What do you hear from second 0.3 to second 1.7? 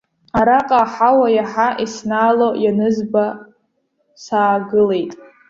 Араҟа аҳауа иаҳа